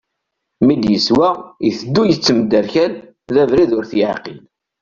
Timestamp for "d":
3.33-3.35